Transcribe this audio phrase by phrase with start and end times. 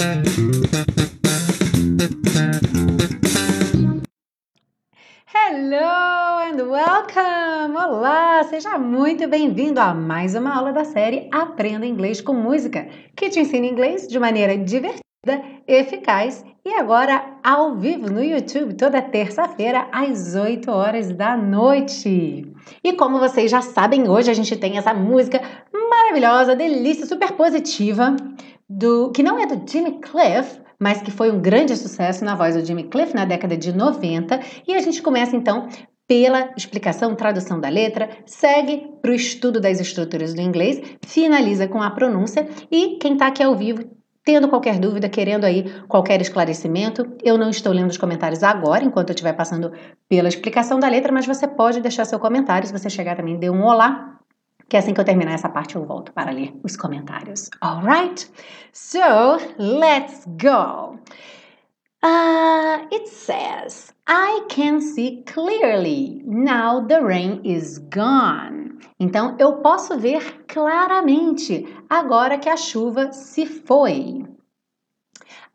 [0.00, 0.16] Hello
[6.40, 7.76] and welcome!
[7.76, 13.28] Olá, seja muito bem-vindo a mais uma aula da série Aprenda Inglês com Música, que
[13.28, 15.02] te ensina inglês de maneira divertida,
[15.68, 22.50] eficaz e agora ao vivo no YouTube toda terça-feira às 8 horas da noite.
[22.82, 25.42] E como vocês já sabem, hoje a gente tem essa música
[25.90, 28.16] maravilhosa, delícia, super positiva
[28.70, 32.54] do que não é do Jimmy Cliff, mas que foi um grande sucesso na voz
[32.54, 34.40] do Jimmy Cliff na década de 90.
[34.66, 35.68] E a gente começa então
[36.06, 41.82] pela explicação, tradução da letra, segue para o estudo das estruturas do inglês, finaliza com
[41.82, 43.84] a pronúncia e quem está aqui ao vivo
[44.22, 49.10] Tendo qualquer dúvida, querendo aí qualquer esclarecimento, eu não estou lendo os comentários agora, enquanto
[49.10, 49.72] eu estiver passando
[50.08, 52.66] pela explicação da letra, mas você pode deixar seu comentário.
[52.66, 54.19] Se você chegar também, dê um olá
[54.70, 57.50] que assim que eu terminar essa parte eu volto para ler os comentários.
[57.60, 58.30] Alright?
[58.72, 60.96] So, let's go.
[62.02, 66.22] Uh, it says, I can see clearly.
[66.24, 68.78] Now the rain is gone.
[68.98, 74.24] Então, eu posso ver claramente agora que a chuva se foi.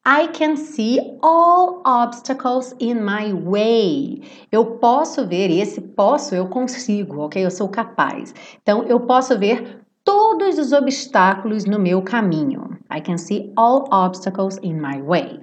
[0.07, 4.21] I can see all obstacles in my way.
[4.51, 7.43] Eu posso ver, e esse posso eu consigo, ok?
[7.43, 8.31] Eu sou capaz.
[8.61, 12.77] Então, eu posso ver todos os obstáculos no meu caminho.
[12.95, 15.39] I can see all obstacles in my way.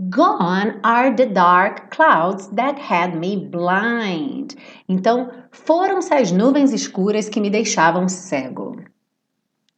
[0.00, 4.54] Gone are the dark clouds that had me blind.
[4.88, 8.76] Então, foram-se as nuvens escuras que me deixavam cego.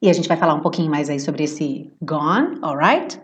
[0.03, 3.19] E a gente vai falar um pouquinho mais aí sobre esse gone, alright?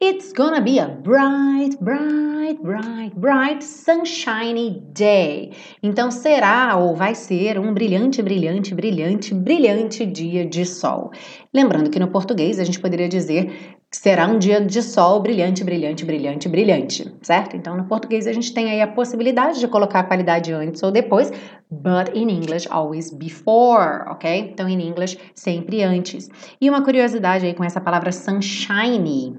[0.00, 5.50] It's gonna be a bright, bright, bright, bright, sunshiny day.
[5.82, 11.10] Então será ou vai ser um brilhante, brilhante, brilhante, brilhante dia de sol.
[11.52, 15.64] Lembrando que no português a gente poderia dizer que será um dia de sol brilhante,
[15.64, 17.56] brilhante, brilhante, brilhante, certo?
[17.56, 20.92] Então no português a gente tem aí a possibilidade de colocar a qualidade antes ou
[20.92, 21.32] depois,
[21.68, 24.50] but in English always before, ok?
[24.52, 26.28] Então em inglês sempre antes.
[26.60, 29.36] E uma curiosidade aí com essa palavra sunshiny,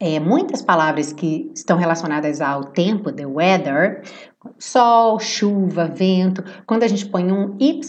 [0.00, 4.02] é, muitas palavras que estão relacionadas ao tempo, the weather,
[4.58, 7.80] sol, chuva, vento, quando a gente põe um y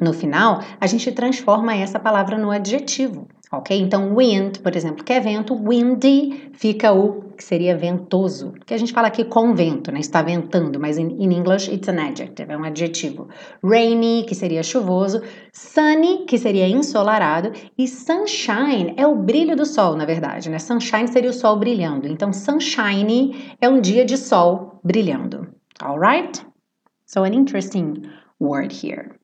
[0.00, 3.78] no final, a gente transforma essa palavra no adjetivo ok?
[3.78, 8.76] Então, wind, por exemplo, que é vento, windy fica o que seria ventoso, que a
[8.76, 10.00] gente fala aqui com vento, né?
[10.00, 13.28] Está ventando, mas in, in English it's an adjective, é um adjetivo.
[13.62, 15.22] Rainy, que seria chuvoso,
[15.52, 20.58] sunny, que seria ensolarado, e sunshine é o brilho do sol, na verdade, né?
[20.58, 22.08] Sunshine seria o sol brilhando.
[22.08, 25.46] Então, sunshiny é um dia de sol brilhando.
[25.80, 26.44] Alright?
[27.06, 28.02] So, an interesting
[28.40, 29.17] word here.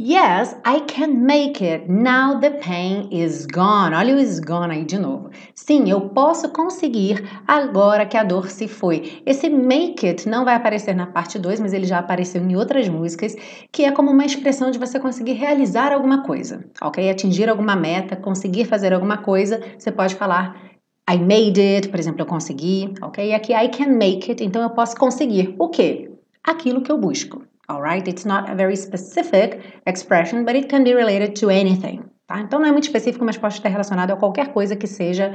[0.00, 1.88] Yes, I can make it.
[1.88, 3.92] Now the pain is gone.
[3.92, 5.30] Olha o is gone aí de novo.
[5.56, 9.20] Sim, eu posso conseguir agora que a dor se foi.
[9.26, 12.88] Esse make it não vai aparecer na parte 2, mas ele já apareceu em outras
[12.88, 13.34] músicas,
[13.72, 17.10] que é como uma expressão de você conseguir realizar alguma coisa, ok?
[17.10, 19.60] Atingir alguma meta, conseguir fazer alguma coisa.
[19.76, 20.62] Você pode falar
[21.10, 23.30] I made it, por exemplo, eu consegui, ok?
[23.30, 26.08] E aqui I can make it, então eu posso conseguir o quê?
[26.44, 27.42] Aquilo que eu busco.
[27.70, 28.08] Alright?
[28.08, 32.02] It's not a very specific expression, but it can be related to anything.
[32.26, 32.40] Tá?
[32.40, 35.34] Então não é muito específico, mas pode estar relacionado a qualquer coisa que seja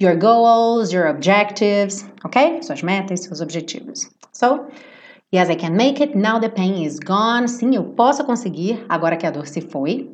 [0.00, 2.62] your goals, your objectives, ok?
[2.62, 4.08] Suas metas, seus objetivos.
[4.32, 4.68] So,
[5.32, 6.16] yes, I can make it.
[6.16, 7.48] Now the pain is gone.
[7.48, 10.08] Sim, eu posso conseguir agora que a dor se foi.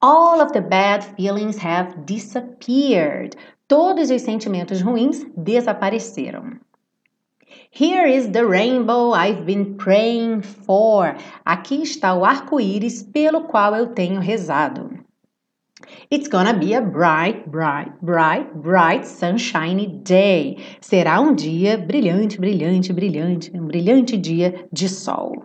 [0.00, 3.36] All of the bad feelings have disappeared.
[3.66, 6.60] Todos os sentimentos ruins desapareceram.
[7.74, 11.16] Here is the rainbow I've been praying for.
[11.44, 14.90] Aqui está o arco-íris pelo qual eu tenho rezado.
[16.08, 20.58] It's gonna be a bright, bright, bright, bright, sunshiny day.
[20.80, 25.44] Será um dia brilhante, brilhante, brilhante, um brilhante dia de sol.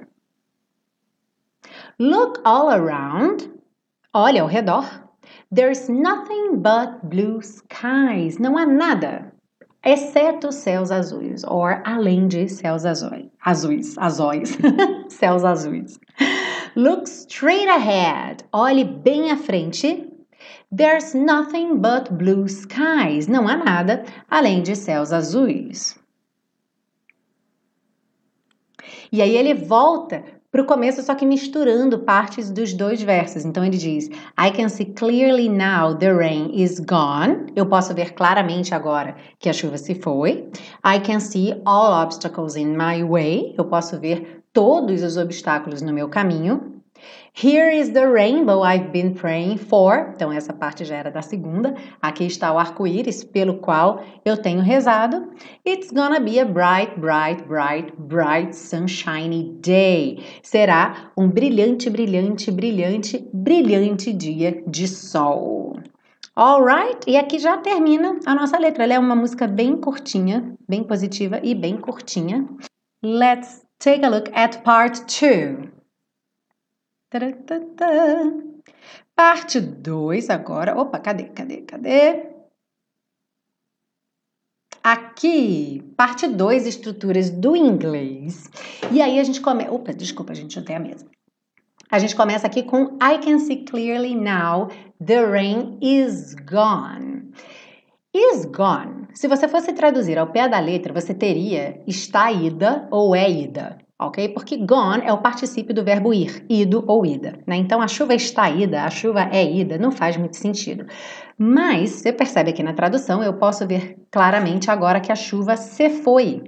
[1.97, 3.49] Look all around.
[4.13, 4.85] Olha ao redor.
[5.51, 8.37] There's nothing but blue skies.
[8.37, 9.33] Não há nada
[9.83, 14.57] exceto céus azuis, or além de céus azuis, azuis, azóis,
[15.09, 15.99] céus azuis.
[16.75, 20.07] Look straight ahead, olhe bem à frente.
[20.71, 25.97] There's nothing but blue skies, não há nada além de céus azuis.
[29.11, 33.45] E aí ele volta para o começo, só que misturando partes dos dois versos.
[33.45, 37.45] Então ele diz: I can see clearly now the rain is gone.
[37.55, 40.49] Eu posso ver claramente agora que a chuva se foi.
[40.83, 43.53] I can see all obstacles in my way.
[43.57, 46.78] Eu posso ver todos os obstáculos no meu caminho.
[47.33, 50.11] Here is the rainbow I've been praying for.
[50.15, 51.75] Então, essa parte já era da segunda.
[52.01, 55.29] Aqui está o arco-íris pelo qual eu tenho rezado.
[55.65, 60.23] It's gonna be a bright, bright, bright, bright, sunshiny day.
[60.43, 65.77] Será um brilhante, brilhante, brilhante, brilhante dia de sol.
[66.35, 66.99] Alright?
[67.05, 68.83] E aqui já termina a nossa letra.
[68.83, 72.47] Ela é uma música bem curtinha, bem positiva e bem curtinha.
[73.03, 75.78] Let's take a look at part 2.
[79.15, 80.79] Parte 2 agora.
[80.79, 82.29] Opa, cadê, cadê, cadê?
[84.83, 88.49] Aqui, parte 2, estruturas do inglês.
[88.91, 89.71] E aí a gente começa.
[89.71, 91.09] Opa, desculpa, a gente não tem a mesma.
[91.91, 94.69] A gente começa aqui com I can see clearly now
[95.03, 97.31] the rain is gone.
[98.13, 99.07] Is gone.
[99.15, 103.79] Se você fosse traduzir ao pé da letra, você teria está ida ou é ida
[103.99, 104.29] ok?
[104.29, 107.57] Porque gone é o particípio do verbo ir, ido ou ida, né?
[107.57, 110.85] Então a chuva está ida, a chuva é ida, não faz muito sentido.
[111.37, 115.89] Mas você percebe aqui na tradução, eu posso ver claramente agora que a chuva se
[115.89, 116.41] foi.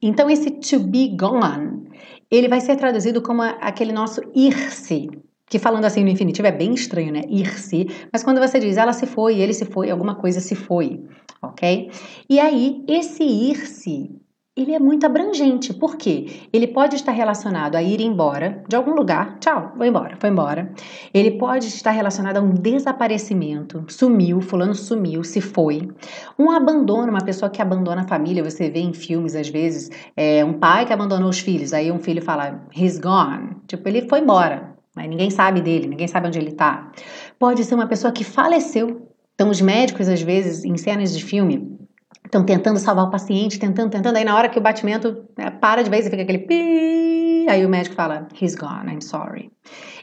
[0.00, 1.90] Então esse to be gone,
[2.30, 5.10] ele vai ser traduzido como aquele nosso ir-se,
[5.46, 7.22] que falando assim no infinitivo é bem estranho, né?
[7.28, 11.04] Ir-se, mas quando você diz ela se foi, ele se foi, alguma coisa se foi,
[11.42, 11.90] ok?
[12.30, 14.23] E aí, esse ir-se
[14.56, 15.74] ele é muito abrangente.
[15.74, 16.42] Por quê?
[16.52, 19.36] Ele pode estar relacionado a ir embora de algum lugar.
[19.40, 20.72] Tchau, vou embora, foi embora.
[21.12, 23.84] Ele pode estar relacionado a um desaparecimento.
[23.88, 25.90] Sumiu, fulano sumiu, se foi.
[26.38, 28.44] Um abandono, uma pessoa que abandona a família.
[28.44, 31.72] Você vê em filmes, às vezes, é, um pai que abandonou os filhos.
[31.72, 33.56] Aí um filho fala, he's gone.
[33.66, 34.72] Tipo, ele foi embora.
[34.94, 36.92] Mas ninguém sabe dele, ninguém sabe onde ele está.
[37.40, 39.08] Pode ser uma pessoa que faleceu.
[39.34, 41.74] Então, os médicos, às vezes, em cenas de filme,
[42.24, 44.16] estão tentando salvar o paciente, tentando, tentando.
[44.16, 47.64] Aí na hora que o batimento né, para de vez e fica aquele pi, aí
[47.64, 49.50] o médico fala, he's gone, I'm sorry.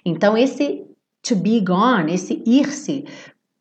[0.05, 0.85] Então esse
[1.23, 3.05] to be gone, esse ir-se,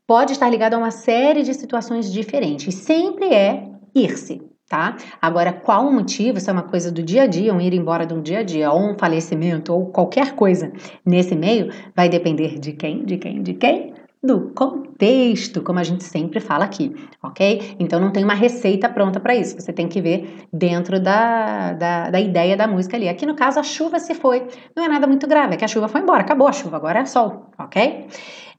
[0.06, 2.74] pode estar ligado a uma série de situações diferentes.
[2.74, 4.42] Sempre é ir-se.
[4.68, 4.96] Tá?
[5.20, 6.38] Agora, qual o motivo?
[6.38, 8.42] Isso é uma coisa do dia a dia, um ir embora de um dia a
[8.44, 10.72] dia, ou um falecimento, ou qualquer coisa
[11.04, 13.04] nesse meio, vai depender de quem?
[13.04, 13.42] De quem?
[13.42, 13.92] De quem?
[14.22, 17.76] Do contexto, como a gente sempre fala aqui, ok?
[17.78, 22.10] Então não tem uma receita pronta para isso, você tem que ver dentro da, da,
[22.10, 23.08] da, ideia da música ali.
[23.08, 24.46] Aqui no caso, a chuva se foi,
[24.76, 27.00] não é nada muito grave, é que a chuva foi embora, acabou a chuva, agora
[27.00, 28.08] é sol, ok?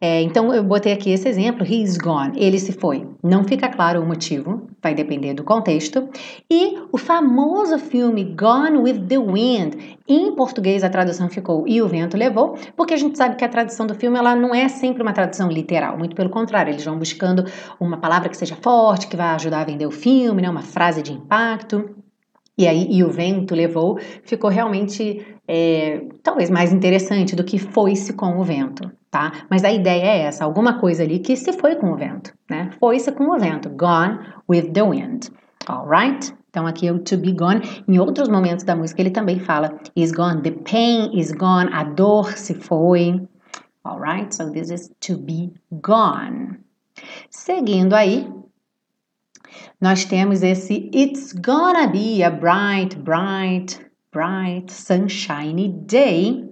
[0.04, 3.08] É, então eu botei aqui esse exemplo, he's gone, ele se foi.
[3.22, 6.10] Não fica claro o motivo, vai depender do contexto.
[6.50, 9.76] E o famoso filme Gone with the Wind,
[10.08, 13.50] em português a tradução ficou E o Vento Levou, porque a gente sabe que a
[13.50, 16.98] tradução do filme ela não é sempre uma tradução literal, muito pelo contrário, eles vão
[16.98, 17.46] buscando
[17.80, 21.04] uma palavra que seja forte, que vai ajudar a vender o filme, né, uma frase
[21.04, 21.96] de impacto.
[22.58, 28.14] E aí, e o vento levou, ficou realmente é, talvez mais interessante do que foi-se
[28.14, 29.46] com o vento, tá?
[29.50, 32.72] Mas a ideia é essa, alguma coisa ali que se foi com o vento, né?
[32.80, 34.20] Foi-se com o vento, gone
[34.50, 35.28] with the wind,
[35.68, 36.34] alright?
[36.50, 37.62] Então aqui é o to be gone.
[37.88, 41.84] Em outros momentos da música ele também fala is gone, the pain is gone, a
[41.84, 43.22] dor se foi,
[43.84, 44.34] alright?
[44.34, 46.60] So this is to be gone.
[47.30, 48.32] Seguindo aí,
[49.80, 53.80] nós temos esse It's gonna be a bright, bright,
[54.12, 56.48] bright, sunshiny day.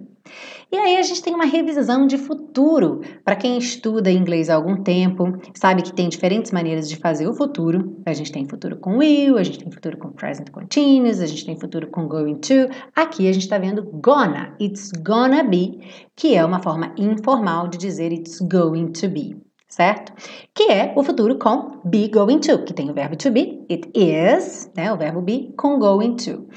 [0.72, 3.00] E aí a gente tem uma revisão de futuro.
[3.24, 7.34] Para quem estuda inglês há algum tempo, sabe que tem diferentes maneiras de fazer o
[7.34, 8.00] futuro.
[8.06, 11.44] A gente tem futuro com will, a gente tem futuro com present continuous, a gente
[11.44, 12.68] tem futuro com going to.
[12.94, 15.80] Aqui a gente está vendo gonna, it's gonna be,
[16.14, 19.36] que é uma forma informal de dizer it's going to be
[19.68, 20.12] certo?
[20.52, 23.88] Que é o futuro com be going to, que tem o verbo to be, it
[23.94, 26.48] is, né, o verbo be, com going to.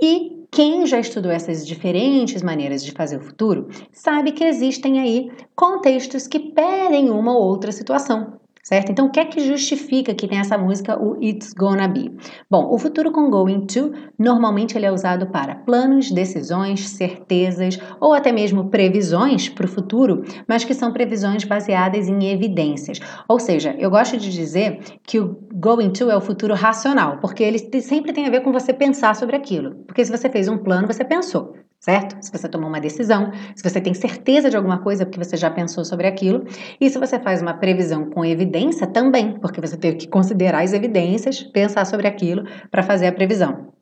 [0.00, 5.32] E quem já estudou essas diferentes maneiras de fazer o futuro sabe que existem aí
[5.56, 8.92] contextos que pedem uma ou outra situação certo?
[8.92, 12.14] Então, o que é que justifica que tem essa música, o It's Gonna Be?
[12.50, 18.12] Bom, o futuro com going to, normalmente ele é usado para planos, decisões, certezas ou
[18.12, 23.00] até mesmo previsões para o futuro, mas que são previsões baseadas em evidências.
[23.28, 27.42] Ou seja, eu gosto de dizer que o going to é o futuro racional, porque
[27.42, 29.74] ele sempre tem a ver com você pensar sobre aquilo.
[29.86, 32.16] Porque se você fez um plano, você pensou certo?
[32.24, 35.50] Se você tomou uma decisão, se você tem certeza de alguma coisa porque você já
[35.50, 36.44] pensou sobre aquilo,
[36.80, 40.72] e se você faz uma previsão com evidência também, porque você teve que considerar as
[40.72, 43.72] evidências, pensar sobre aquilo para fazer a previsão.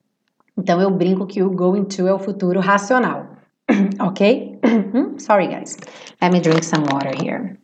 [0.57, 3.37] Então eu brinco que o going to é o futuro racional.
[4.01, 4.59] ok?
[4.93, 5.77] Hum, sorry guys.
[6.21, 7.57] Let me drink some water here.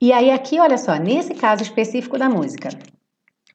[0.00, 2.68] E aí aqui, olha só, nesse caso específico da música,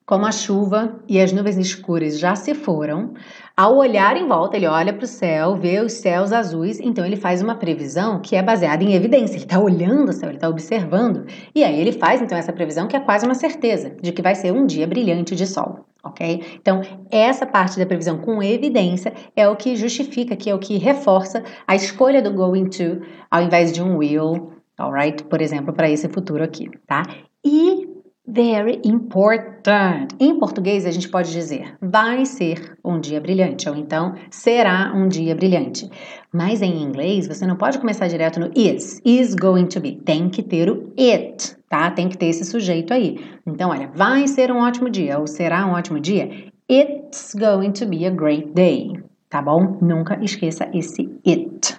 [0.05, 3.13] como a chuva e as nuvens escuras já se foram,
[3.55, 7.15] ao olhar em volta, ele olha para o céu, vê os céus azuis, então ele
[7.15, 9.35] faz uma previsão que é baseada em evidência.
[9.35, 12.87] Ele está olhando o céu, ele está observando, e aí ele faz então essa previsão
[12.87, 15.85] que é quase uma certeza de que vai ser um dia brilhante de sol.
[16.03, 16.43] Ok?
[16.59, 20.77] Então, essa parte da previsão com evidência é o que justifica, que é o que
[20.77, 25.23] reforça a escolha do going to ao invés de um will, alright?
[25.23, 27.03] Por exemplo, para esse futuro aqui, tá?
[27.45, 27.92] E
[28.25, 30.15] Very important.
[30.17, 35.09] Em português, a gente pode dizer vai ser um dia brilhante, ou então será um
[35.09, 35.89] dia brilhante.
[36.31, 39.01] Mas em inglês, você não pode começar direto no is.
[39.03, 39.97] Is going to be.
[39.97, 41.91] Tem que ter o it, tá?
[41.91, 43.19] Tem que ter esse sujeito aí.
[43.45, 46.49] Então, olha, vai ser um ótimo dia, ou será um ótimo dia.
[46.71, 49.77] It's going to be a great day, tá bom?
[49.81, 51.77] Nunca esqueça esse it.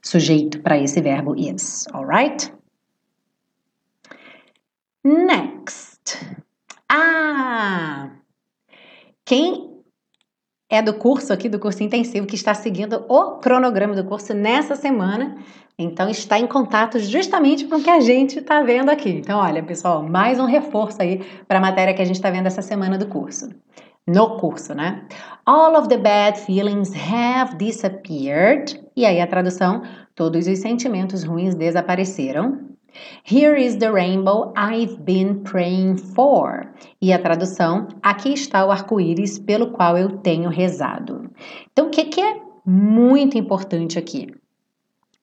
[0.00, 2.52] Sujeito para esse verbo is, alright?
[5.04, 6.16] Next.
[6.88, 8.10] Ah!
[9.24, 9.82] Quem
[10.72, 14.74] é do curso aqui, do curso intensivo, que está seguindo o cronograma do curso nessa
[14.74, 15.36] semana,
[15.78, 19.10] então está em contato justamente com o que a gente está vendo aqui.
[19.10, 22.46] Então, olha, pessoal, mais um reforço aí para a matéria que a gente está vendo
[22.46, 23.50] essa semana do curso.
[24.06, 25.04] No curso, né?
[25.44, 28.82] All of the bad feelings have disappeared.
[28.96, 29.82] E aí a tradução:
[30.14, 32.71] todos os sentimentos ruins desapareceram.
[33.24, 36.72] Here is the rainbow I've been praying for.
[37.00, 41.30] E a tradução: aqui está o arco-íris pelo qual eu tenho rezado.
[41.72, 44.28] Então, o que, que é muito importante aqui?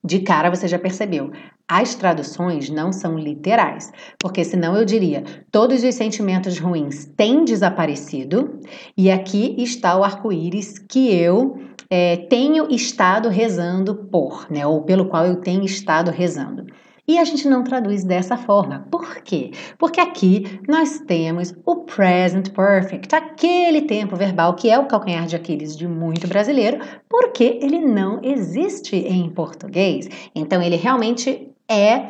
[0.03, 1.31] De cara você já percebeu,
[1.67, 8.59] as traduções não são literais, porque senão eu diria: todos os sentimentos ruins têm desaparecido,
[8.97, 11.59] e aqui está o arco-íris que eu
[11.89, 14.65] é, tenho estado rezando por, né?
[14.65, 16.65] Ou pelo qual eu tenho estado rezando.
[17.09, 18.85] E a gente não traduz dessa forma.
[18.91, 19.49] Por quê?
[19.79, 25.35] Porque aqui nós temos o present perfect, aquele tempo verbal que é o calcanhar de
[25.35, 26.77] Aquiles de muito brasileiro,
[27.09, 30.07] porque ele não existe em português.
[30.35, 32.09] Então ele realmente é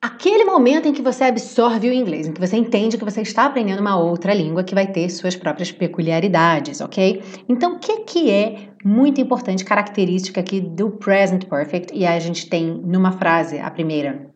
[0.00, 3.44] aquele momento em que você absorve o inglês, em que você entende que você está
[3.44, 7.22] aprendendo uma outra língua que vai ter suas próprias peculiaridades, ok?
[7.46, 11.94] Então, o que, que é muito importante, característica aqui do present perfect?
[11.94, 14.30] E a gente tem numa frase, a primeira,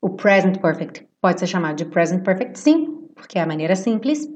[0.00, 4.28] o present perfect pode ser chamado de present perfect sim, porque é a maneira simples.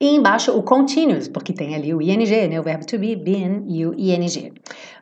[0.00, 2.60] E embaixo o continuous, porque tem ali o ing, né?
[2.60, 4.52] O verbo to be, been e o ing.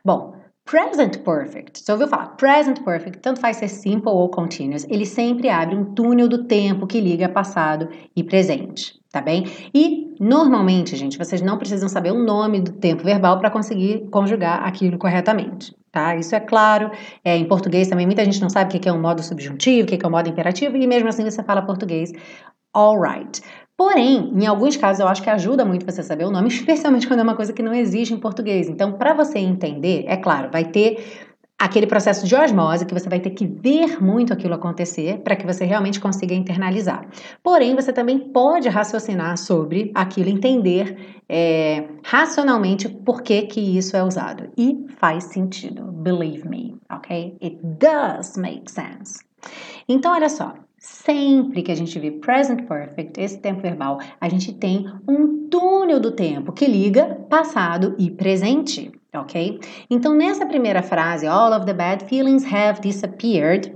[0.03, 0.33] Bom,
[0.65, 1.79] Present Perfect.
[1.79, 2.29] Você ouviu falar?
[2.37, 6.87] Present Perfect, tanto faz ser simple ou continuous, ele sempre abre um túnel do tempo
[6.87, 9.45] que liga passado e presente, tá bem?
[9.71, 14.63] E normalmente, gente, vocês não precisam saber o nome do tempo verbal para conseguir conjugar
[14.65, 15.75] aquilo corretamente.
[15.91, 16.15] Tá?
[16.15, 16.89] Isso é claro.
[17.23, 19.85] É, em português também muita gente não sabe o que é um modo subjuntivo, o
[19.85, 22.11] que é um modo imperativo, e mesmo assim você fala português
[22.73, 23.41] alright.
[23.77, 27.19] Porém, em alguns casos eu acho que ajuda muito você saber o nome, especialmente quando
[27.19, 28.67] é uma coisa que não existe em português.
[28.67, 31.24] Então, para você entender, é claro, vai ter
[31.57, 35.45] aquele processo de osmose que você vai ter que ver muito aquilo acontecer para que
[35.45, 37.07] você realmente consiga internalizar.
[37.41, 44.03] Porém, você também pode raciocinar sobre aquilo, entender é, racionalmente por que, que isso é
[44.03, 44.49] usado.
[44.57, 47.37] E faz sentido, believe me, ok?
[47.41, 49.23] It does make sense.
[49.87, 50.53] Então, olha só,
[50.85, 55.99] Sempre que a gente vê present perfect, esse tempo verbal, a gente tem um túnel
[55.99, 59.59] do tempo que liga passado e presente, ok?
[59.89, 63.73] Então, nessa primeira frase, all of the bad feelings have disappeared,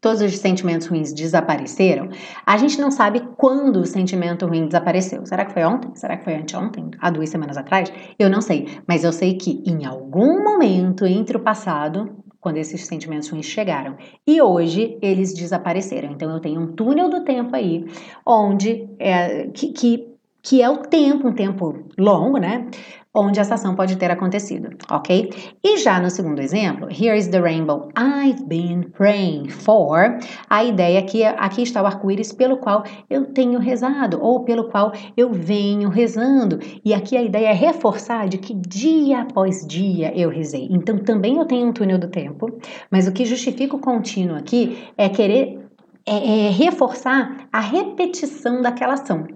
[0.00, 2.08] todos os sentimentos ruins desapareceram,
[2.44, 5.24] a gente não sabe quando o sentimento ruim desapareceu.
[5.24, 5.94] Será que foi ontem?
[5.94, 6.90] Será que foi anteontem?
[7.00, 7.92] Há duas semanas atrás?
[8.18, 12.84] Eu não sei, mas eu sei que em algum momento entre o passado quando esses
[12.86, 13.96] sentimentos ruins chegaram.
[14.26, 16.10] E hoje eles desapareceram.
[16.10, 17.86] Então eu tenho um túnel do tempo aí,
[18.26, 20.08] onde é, que, que,
[20.42, 22.66] que é o tempo, um tempo longo, né?
[23.14, 25.30] Onde essa ação pode ter acontecido, ok?
[25.62, 30.18] E já no segundo exemplo, here is the rainbow I've been praying for.
[30.48, 34.70] A ideia é que aqui está o arco-íris pelo qual eu tenho rezado ou pelo
[34.70, 36.58] qual eu venho rezando.
[36.84, 40.68] E aqui a ideia é reforçar de que dia após dia eu rezei.
[40.70, 42.50] Então também eu tenho um túnel do tempo,
[42.90, 45.60] mas o que justifica o contínuo aqui é querer
[46.06, 49.26] é, é reforçar a repetição daquela ação.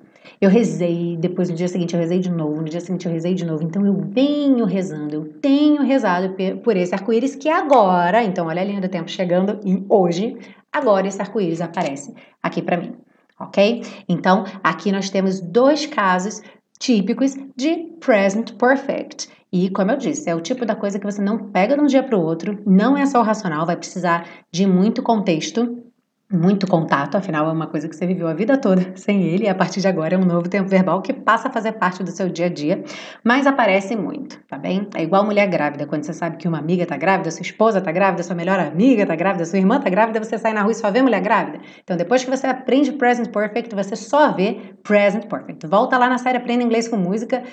[0.41, 3.35] Eu rezei, depois no dia seguinte eu rezei de novo, no dia seguinte eu rezei
[3.35, 3.63] de novo.
[3.63, 8.65] Então eu venho rezando, eu tenho rezado por esse arco-íris que agora, então olha a
[8.65, 10.37] linha do tempo chegando e hoje,
[10.73, 12.95] agora esse arco-íris aparece aqui para mim,
[13.41, 13.83] ok?
[14.09, 16.43] Então aqui nós temos dois casos
[16.79, 19.29] típicos de present perfect.
[19.53, 21.87] E, como eu disse, é o tipo da coisa que você não pega de um
[21.87, 25.86] dia para o outro, não é só o racional, vai precisar de muito contexto
[26.31, 29.49] muito contato, afinal é uma coisa que você viveu a vida toda sem ele, e
[29.49, 32.11] a partir de agora é um novo tempo verbal que passa a fazer parte do
[32.11, 32.83] seu dia a dia,
[33.23, 34.89] mas aparece muito, tá bem?
[34.97, 37.93] É igual mulher grávida, quando você sabe que uma amiga tá grávida, sua esposa tá
[37.93, 40.75] grávida, sua melhor amiga tá grávida, sua irmã tá grávida, você sai na rua e
[40.75, 41.61] só vê mulher grávida.
[41.83, 45.67] Então depois que você aprende present perfect, você só vê present perfect.
[45.67, 47.45] Volta lá na série Aprenda Inglês com Música,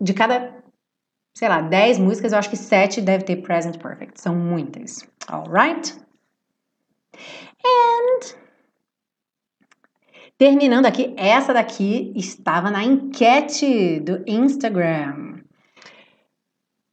[0.00, 0.52] de cada,
[1.34, 4.98] sei lá, 10 músicas, eu acho que 7 deve ter present perfect, são muitas.
[5.28, 5.94] Alright?
[7.64, 8.34] And
[10.38, 15.41] terminando aqui, essa daqui estava na enquete do Instagram.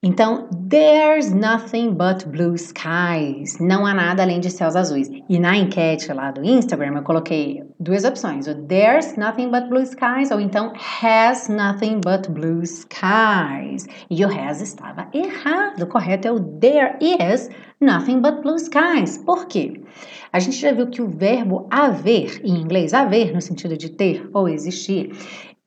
[0.02, 3.60] Então, there's nothing but blue skies.
[3.60, 5.10] Não há nada além de céus azuis.
[5.28, 9.82] E na enquete lá do Instagram eu coloquei duas opções: o there's nothing but blue
[9.82, 10.72] skies ou então
[11.04, 13.90] has nothing but blue skies.
[14.10, 15.82] E o has estava errado.
[15.82, 17.50] O correto é o there is
[17.82, 19.18] nothing but blue skies.
[19.18, 19.84] Por quê?
[20.32, 24.30] A gente já viu que o verbo haver, em inglês, haver no sentido de ter
[24.34, 25.12] ou existir,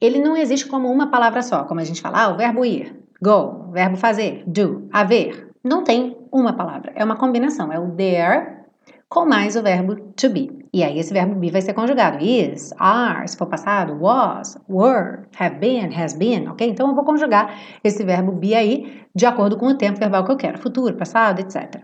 [0.01, 3.02] ele não existe como uma palavra só, como a gente fala, ah, o verbo ir
[3.23, 5.53] Go, verbo fazer, do, haver.
[5.63, 8.63] Não tem uma palavra, é uma combinação, é o there
[9.09, 10.51] com mais o verbo to be.
[10.73, 12.25] E aí esse verbo be vai ser conjugado.
[12.25, 16.69] Is, are, se for passado, was, were, have been, has been, ok?
[16.69, 20.33] Então eu vou conjugar esse verbo be aí de acordo com o tempo verbal que
[20.33, 21.81] eu quero, futuro, passado, etc.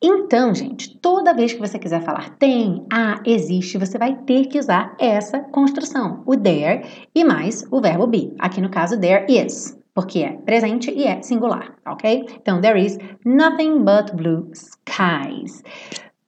[0.00, 4.58] Então, gente, toda vez que você quiser falar tem, há, existe, você vai ter que
[4.58, 8.32] usar essa construção, o there e mais o verbo be.
[8.38, 12.26] Aqui no caso, there is porque é presente e é singular, ok?
[12.40, 15.62] Então, there is nothing but blue skies.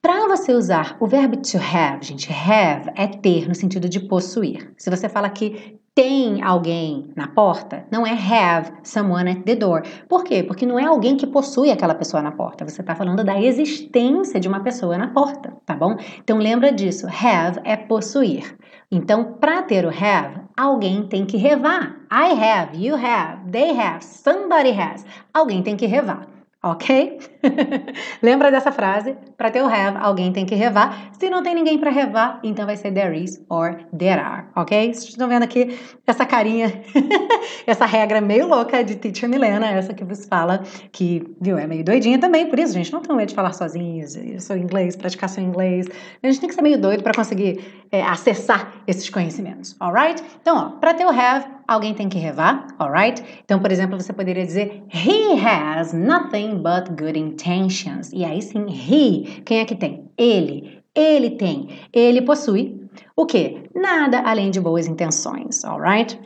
[0.03, 4.75] Para você usar o verbo to have, gente, have é ter no sentido de possuir.
[4.77, 9.83] Se você fala que tem alguém na porta, não é have someone at the door.
[10.09, 10.43] Por quê?
[10.43, 12.69] Porque não é alguém que possui aquela pessoa na porta.
[12.69, 15.97] Você está falando da existência de uma pessoa na porta, tá bom?
[16.19, 17.07] Então lembra disso.
[17.07, 18.59] Have é possuir.
[18.91, 21.97] Então, para ter o have, alguém tem que revar.
[22.11, 25.05] I have, you have, they have, somebody has.
[25.33, 26.34] Alguém tem que revar
[26.65, 27.19] ok?
[28.23, 29.15] Lembra dessa frase?
[29.37, 31.11] Para ter o have, alguém tem que revar.
[31.13, 34.93] Se não tem ninguém para revar, então vai ser there is or there are, ok?
[34.93, 36.73] Vocês estão vendo aqui essa carinha,
[37.67, 41.85] essa regra meio louca de Teacher Milena, essa que vos fala, que, viu, é meio
[41.85, 45.45] doidinha também, por isso, gente, não tem medo de falar sozinhos, seu inglês, praticar seu
[45.45, 45.87] inglês.
[46.23, 50.23] A gente tem que ser meio doido para conseguir é, acessar esses conhecimentos, alright?
[50.41, 53.23] Então, ó, para ter o have, alguém tem que revar, alright?
[53.45, 58.13] Então, por exemplo, você poderia dizer He has nothing but good intentions.
[58.13, 60.11] E aí sim, he, quem é que tem?
[60.17, 60.83] Ele.
[60.95, 61.69] Ele tem.
[61.93, 63.69] Ele possui o quê?
[63.75, 66.19] Nada além de boas intenções, alright?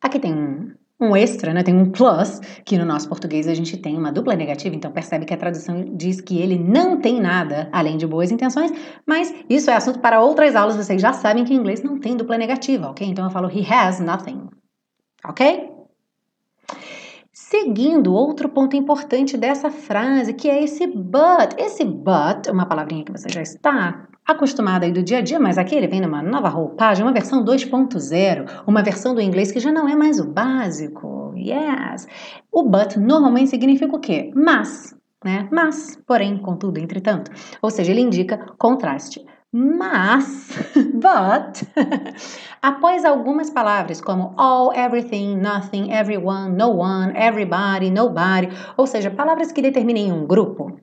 [0.00, 1.62] Aqui tem um um extra, né?
[1.62, 5.26] Tem um plus, que no nosso português a gente tem uma dupla negativa, então percebe
[5.26, 8.72] que a tradução diz que ele não tem nada além de boas intenções,
[9.06, 12.16] mas isso é assunto para outras aulas, vocês já sabem que em inglês não tem
[12.16, 13.06] dupla negativa, ok?
[13.06, 14.48] Então eu falo he has nothing,
[15.26, 15.70] ok?
[17.32, 21.54] Seguindo, outro ponto importante dessa frase, que é esse but.
[21.58, 25.56] Esse but, uma palavrinha que você já está acostumada aí do dia a dia, mas
[25.56, 29.70] aqui ele vem numa nova roupagem, uma versão 2.0, uma versão do inglês que já
[29.70, 31.32] não é mais o básico.
[31.36, 32.08] Yes.
[32.50, 34.32] O but normalmente significa o quê?
[34.34, 35.48] Mas, né?
[35.52, 37.30] Mas, porém, contudo, entretanto.
[37.62, 39.24] Ou seja, ele indica contraste.
[39.52, 40.50] Mas,
[40.92, 41.62] but,
[42.60, 49.52] após algumas palavras como all, everything, nothing, everyone, no one, everybody, nobody, ou seja, palavras
[49.52, 50.78] que determinem um grupo,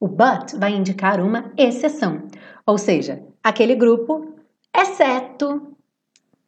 [0.00, 2.22] o but vai indicar uma exceção.
[2.66, 4.34] Ou seja, aquele grupo,
[4.74, 5.74] exceto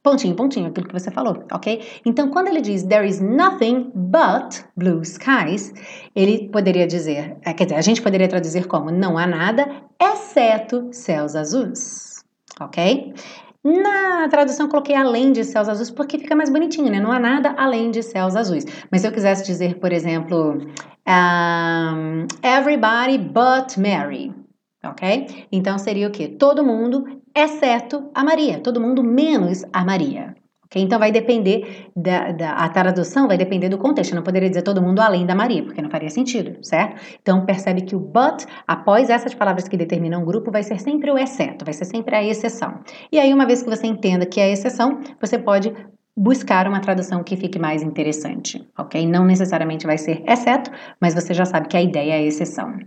[0.06, 1.84] pontinho, pontinho, aquilo que você falou, ok?
[2.04, 5.74] Então, quando ele diz there is nothing but blue skies,
[6.14, 9.66] ele poderia dizer, é, quer dizer, a gente poderia traduzir como não há nada
[10.00, 12.24] exceto céus azuis,
[12.60, 13.14] ok?
[13.66, 17.00] Na tradução coloquei além de céus azuis porque fica mais bonitinho, né?
[17.00, 18.64] Não há nada além de céus azuis.
[18.92, 20.58] Mas se eu quisesse dizer, por exemplo,
[21.04, 24.32] um, everybody but Mary,
[24.84, 25.48] ok?
[25.50, 26.28] Então seria o quê?
[26.28, 30.36] Todo mundo exceto a Maria, todo mundo menos a Maria.
[30.80, 34.12] Então vai depender da, da, a tradução vai depender do contexto.
[34.12, 37.00] Eu não poderia dizer todo mundo além da Maria, porque não faria sentido, certo?
[37.20, 41.10] Então percebe que o but, após essas palavras que determinam o grupo, vai ser sempre
[41.10, 42.80] o exceto, vai ser sempre a exceção.
[43.10, 45.72] E aí, uma vez que você entenda que é a exceção, você pode
[46.16, 49.06] buscar uma tradução que fique mais interessante, ok?
[49.06, 52.78] Não necessariamente vai ser exceto, mas você já sabe que a ideia é a exceção.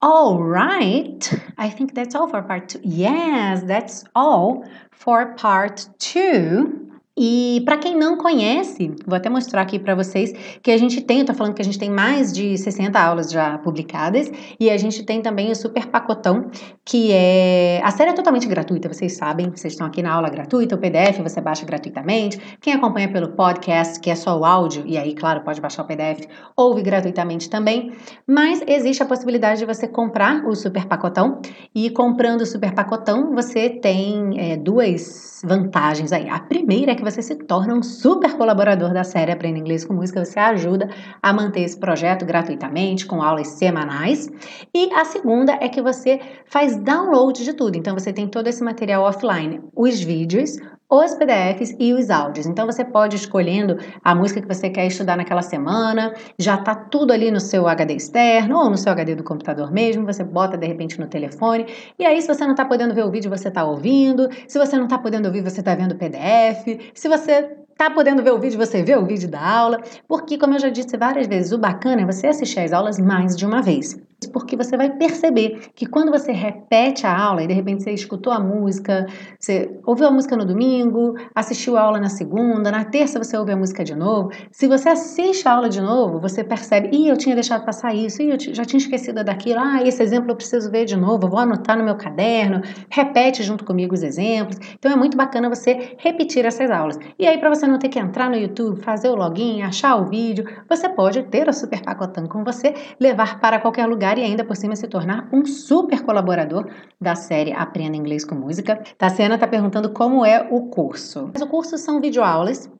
[0.00, 1.18] All right,
[1.58, 2.80] I think that's all for part two.
[2.84, 6.93] Yes, that's all for part two.
[7.16, 11.20] E para quem não conhece, vou até mostrar aqui para vocês que a gente tem,
[11.20, 14.76] eu tô falando que a gente tem mais de 60 aulas já publicadas e a
[14.76, 16.50] gente tem também o super pacotão,
[16.84, 20.74] que é a série é totalmente gratuita, vocês sabem, vocês estão aqui na aula gratuita,
[20.74, 22.40] o PDF você baixa gratuitamente.
[22.60, 25.86] Quem acompanha pelo podcast, que é só o áudio, e aí, claro, pode baixar o
[25.86, 27.92] PDF, ouve gratuitamente também.
[28.26, 31.40] Mas existe a possibilidade de você comprar o super pacotão
[31.72, 36.28] e comprando o super pacotão você tem é, duas vantagens aí.
[36.28, 39.94] A primeira é que você se torna um super colaborador da série Aprenda Inglês com
[39.94, 40.88] Música, você ajuda
[41.22, 44.28] a manter esse projeto gratuitamente, com aulas semanais.
[44.74, 48.64] E a segunda é que você faz download de tudo, então você tem todo esse
[48.64, 50.56] material offline, os vídeos,
[51.02, 52.46] os PDFs e os áudios.
[52.46, 56.74] Então você pode ir escolhendo a música que você quer estudar naquela semana, já tá
[56.74, 60.56] tudo ali no seu HD externo ou no seu HD do computador mesmo, você bota
[60.56, 61.66] de repente no telefone.
[61.98, 64.28] E aí se você não tá podendo ver o vídeo, você tá ouvindo.
[64.46, 66.92] Se você não tá podendo ouvir, você tá vendo o PDF.
[66.94, 67.42] Se você
[67.76, 70.68] tá podendo ver o vídeo, você vê o vídeo da aula, porque como eu já
[70.68, 73.96] disse várias vezes, o bacana é você assistir as aulas mais de uma vez
[74.32, 78.32] porque você vai perceber que quando você repete a aula e de repente você escutou
[78.32, 79.06] a música,
[79.38, 83.52] você ouviu a música no domingo, assistiu a aula na segunda, na terça você ouve
[83.52, 84.30] a música de novo.
[84.50, 88.22] Se você assiste a aula de novo, você percebe, ih, eu tinha deixado passar isso,
[88.22, 91.38] ih, eu já tinha esquecido daquilo, ah, esse exemplo eu preciso ver de novo, vou
[91.38, 94.56] anotar no meu caderno, repete junto comigo os exemplos.
[94.74, 96.98] Então é muito bacana você repetir essas aulas.
[97.18, 100.06] E aí, para você não ter que entrar no YouTube, fazer o login, achar o
[100.06, 104.44] vídeo, você pode ter o Super Pacotão com você, levar para qualquer lugar e ainda
[104.44, 106.68] por cima se tornar um super colaborador
[107.00, 108.82] da série Aprenda Inglês com Música.
[108.96, 111.30] Tassiana está perguntando como é o curso.
[111.32, 112.70] Mas o curso são videoaulas,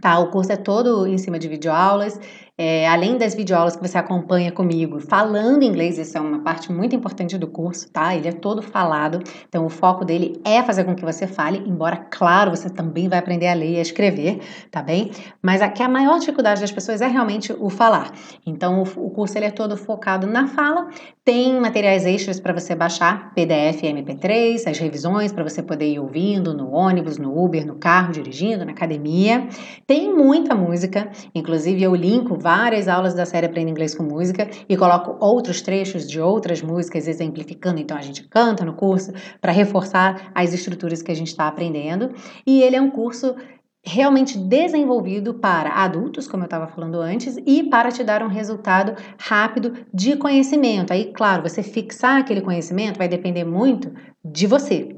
[0.00, 0.18] tá?
[0.18, 2.18] O curso é todo em cima de videoaulas.
[2.56, 6.94] É, além das videoaulas que você acompanha comigo falando inglês, isso é uma parte muito
[6.94, 8.14] importante do curso, tá?
[8.14, 11.96] Ele é todo falado, então o foco dele é fazer com que você fale, embora,
[11.96, 14.38] claro, você também vai aprender a ler e a escrever,
[14.70, 15.10] tá bem?
[15.42, 18.12] Mas aqui a maior dificuldade das pessoas é realmente o falar.
[18.46, 20.88] Então o, o curso ele é todo focado na fala,
[21.24, 25.98] tem materiais extras para você baixar, PDF e MP3, as revisões para você poder ir
[25.98, 29.48] ouvindo no ônibus, no Uber, no carro, dirigindo, na academia.
[29.88, 34.76] Tem muita música, inclusive eu linko várias aulas da série Aprenda Inglês com Música e
[34.76, 37.80] coloco outros trechos de outras músicas exemplificando.
[37.80, 42.10] Então a gente canta no curso para reforçar as estruturas que a gente está aprendendo.
[42.46, 43.34] E ele é um curso
[43.82, 48.94] realmente desenvolvido para adultos, como eu estava falando antes, e para te dar um resultado
[49.18, 50.92] rápido de conhecimento.
[50.92, 53.90] Aí, claro, você fixar aquele conhecimento vai depender muito
[54.22, 54.93] de você.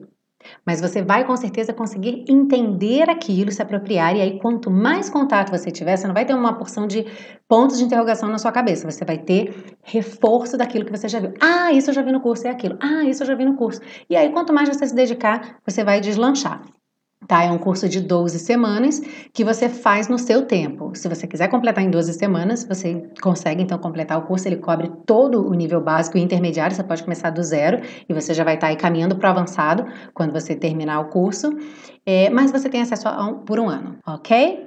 [0.65, 5.51] Mas você vai com certeza conseguir entender aquilo, se apropriar, e aí quanto mais contato
[5.51, 7.07] você tiver, você não vai ter uma porção de
[7.49, 11.33] pontos de interrogação na sua cabeça, você vai ter reforço daquilo que você já viu.
[11.41, 12.77] Ah, isso eu já vi no curso, é aquilo.
[12.81, 13.81] Ah, isso eu já vi no curso.
[14.09, 16.63] E aí, quanto mais você se dedicar, você vai deslanchar.
[17.27, 17.43] Tá?
[17.45, 19.01] É um curso de 12 semanas
[19.33, 20.93] que você faz no seu tempo.
[20.95, 24.47] Se você quiser completar em 12 semanas, você consegue então completar o curso.
[24.47, 26.77] Ele cobre todo o nível básico e intermediário.
[26.77, 29.87] Você pode começar do zero e você já vai estar aí caminhando para o avançado
[30.15, 31.51] quando você terminar o curso.
[32.05, 34.66] É, mas você tem acesso a um, por um ano, ok?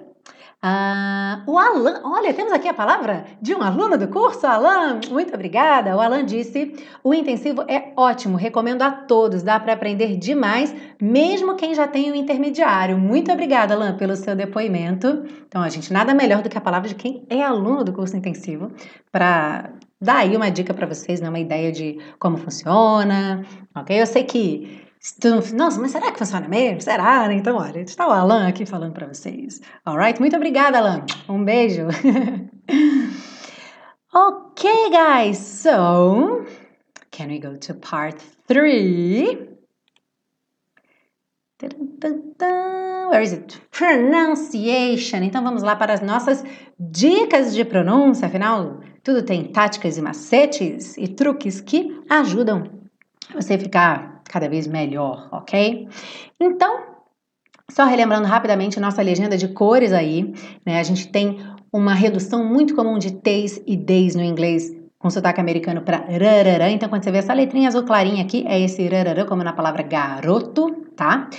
[0.61, 4.99] Ah, o Alan, olha, temos aqui a palavra de um aluno do curso, Alan.
[5.09, 5.95] Muito obrigada.
[5.95, 11.55] O Alan disse: o intensivo é ótimo, recomendo a todos, dá para aprender demais, mesmo
[11.55, 12.97] quem já tem o intermediário.
[12.97, 15.23] Muito obrigada, Alan, pelo seu depoimento.
[15.47, 18.17] Então, a gente nada melhor do que a palavra de quem é aluno do curso
[18.17, 18.69] intensivo
[19.13, 24.01] para dar aí uma dica para vocês, né, uma ideia de como funciona, ok?
[24.01, 24.88] Eu sei que
[25.53, 26.81] nossa, mas será que funciona mesmo?
[26.81, 27.27] Será?
[27.27, 27.35] Né?
[27.35, 29.61] Então, olha, está o Alan aqui falando para vocês.
[29.85, 30.19] Alright?
[30.19, 31.05] Muito obrigada, Alan.
[31.27, 31.87] Um beijo.
[34.13, 35.37] okay, guys.
[35.37, 36.45] So,
[37.11, 39.47] can we go to part three?
[43.09, 43.59] Where is it?
[43.71, 45.23] Pronunciation.
[45.23, 46.43] Então vamos lá para as nossas
[46.79, 48.27] dicas de pronúncia.
[48.27, 52.63] Afinal, tudo tem táticas e macetes e truques que ajudam
[53.33, 55.87] você a ficar cada vez melhor, ok?
[56.39, 56.99] Então,
[57.69, 60.33] só relembrando rapidamente nossa legenda de cores aí,
[60.65, 60.79] né?
[60.79, 61.39] A gente tem
[61.73, 66.69] uma redução muito comum de T's e D's no inglês com sotaque americano para rararã.
[66.69, 69.83] Então, quando você vê essa letrinha azul clarinha aqui, é esse rararã, como na palavra
[69.83, 71.29] garoto, tá?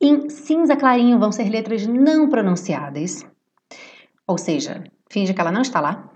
[0.00, 3.26] Em cinza clarinho vão ser letras não pronunciadas,
[4.26, 6.10] ou seja, finge que ela não está lá,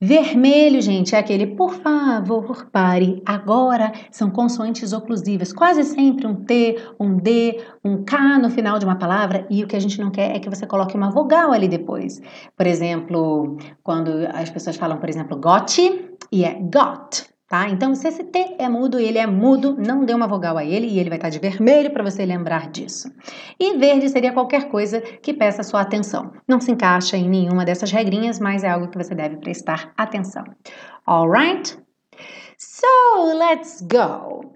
[0.00, 3.22] Vermelho, gente, é aquele por favor, pare.
[3.24, 8.84] Agora são consoantes oclusivas, quase sempre um T, um D, um K no final de
[8.84, 11.52] uma palavra, e o que a gente não quer é que você coloque uma vogal
[11.52, 12.20] ali depois.
[12.56, 15.78] Por exemplo, quando as pessoas falam, por exemplo, got,
[16.30, 17.33] e é got.
[17.48, 17.68] Tá?
[17.68, 20.86] Então, se esse T é mudo, ele é mudo, não dê uma vogal a ele
[20.86, 23.10] e ele vai estar de vermelho para você lembrar disso.
[23.58, 26.32] E verde seria qualquer coisa que peça sua atenção.
[26.48, 30.44] Não se encaixa em nenhuma dessas regrinhas, mas é algo que você deve prestar atenção.
[31.06, 31.78] Alright?
[32.58, 34.54] So, let's go!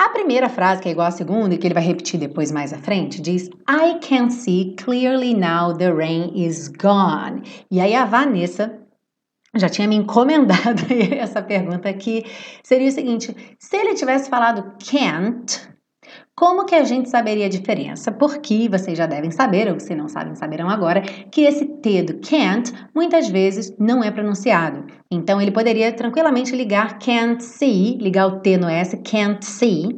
[0.00, 2.72] A primeira frase, que é igual à segunda e que ele vai repetir depois mais
[2.72, 7.42] à frente, diz I can see clearly now the rain is gone.
[7.68, 8.78] E aí a Vanessa
[9.58, 12.24] já tinha me encomendado essa pergunta aqui.
[12.62, 15.68] Seria o seguinte: se ele tivesse falado can't,
[16.38, 18.12] como que a gente saberia a diferença?
[18.12, 22.20] Porque vocês já devem saber, ou se não sabem, saberão agora, que esse T do
[22.20, 24.86] can't muitas vezes não é pronunciado.
[25.10, 29.88] Então ele poderia tranquilamente ligar can't see, ligar o T no S, can't see,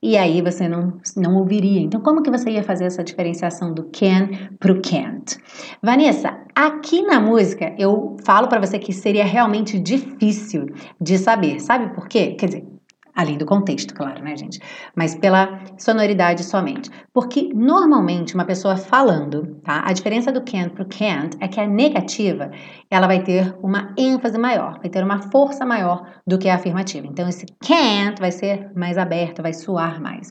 [0.00, 1.80] e aí você não, não ouviria.
[1.80, 4.28] Então como que você ia fazer essa diferenciação do can
[4.60, 5.36] pro can't?
[5.82, 10.66] Vanessa, aqui na música eu falo para você que seria realmente difícil
[11.00, 11.58] de saber.
[11.58, 12.36] Sabe por quê?
[12.38, 12.77] Quer dizer,
[13.18, 14.60] Além do contexto, claro, né, gente?
[14.94, 16.88] Mas pela sonoridade somente.
[17.12, 19.82] Porque normalmente uma pessoa falando, tá?
[19.84, 22.48] A diferença do can pro can't é que a negativa,
[22.88, 27.08] ela vai ter uma ênfase maior, vai ter uma força maior do que a afirmativa.
[27.08, 30.30] Então esse can't vai ser mais aberto, vai soar mais.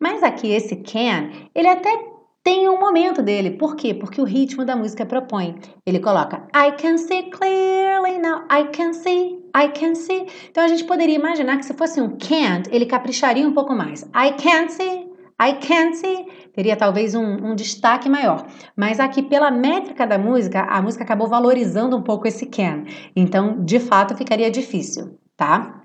[0.00, 3.50] Mas aqui esse can, ele até tem um momento dele.
[3.50, 3.92] Por quê?
[3.92, 5.54] Porque o ritmo da música propõe.
[5.84, 10.26] Ele coloca I can see clearly now, I can see, I can see.
[10.50, 14.02] Então a gente poderia imaginar que se fosse um can't, ele capricharia um pouco mais.
[14.14, 15.10] I can't see,
[15.40, 16.26] I can't see.
[16.54, 18.46] Teria talvez um, um destaque maior.
[18.76, 22.84] Mas aqui, pela métrica da música, a música acabou valorizando um pouco esse can.
[23.16, 25.81] Então, de fato, ficaria difícil, tá?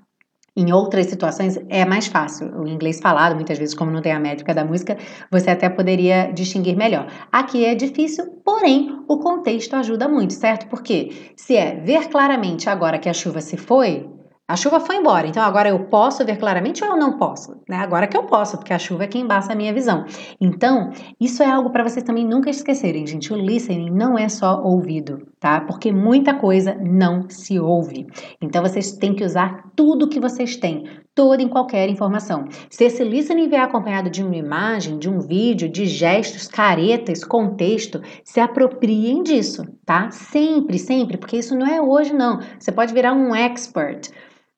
[0.58, 2.52] Em outras situações é mais fácil.
[2.60, 4.98] O inglês falado, muitas vezes, como não tem a métrica da música,
[5.30, 7.06] você até poderia distinguir melhor.
[7.30, 10.66] Aqui é difícil, porém o contexto ajuda muito, certo?
[10.66, 14.10] Porque se é ver claramente agora que a chuva se foi,
[14.48, 17.54] a chuva foi embora, então agora eu posso ver claramente ou eu não posso?
[17.68, 17.76] Né?
[17.76, 20.06] Agora que eu posso, porque a chuva é quem embaça a minha visão.
[20.40, 20.90] Então,
[21.20, 23.30] isso é algo para vocês também nunca esquecerem, gente.
[23.30, 25.60] O listening não é só ouvido, tá?
[25.60, 28.06] Porque muita coisa não se ouve.
[28.40, 32.46] Então, vocês têm que usar tudo que vocês têm, toda e qualquer informação.
[32.70, 38.00] Se esse listening vier acompanhado de uma imagem, de um vídeo, de gestos, caretas, contexto,
[38.24, 40.10] se apropriem disso, tá?
[40.10, 42.40] Sempre, sempre, porque isso não é hoje, não.
[42.58, 44.10] Você pode virar um expert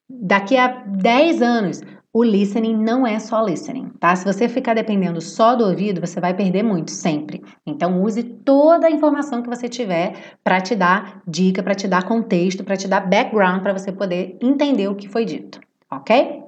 [0.08, 1.80] daqui a 10 anos,
[2.12, 4.16] o listening não é só listening, tá?
[4.16, 7.42] Se você ficar dependendo só do ouvido, você vai perder muito sempre.
[7.64, 12.04] Então use toda a informação que você tiver para te dar dica, para te dar
[12.04, 16.42] contexto, para te dar background para você poder entender o que foi dito, ok?